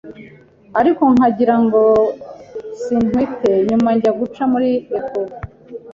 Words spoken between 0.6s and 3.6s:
ariko nkagirango sintwite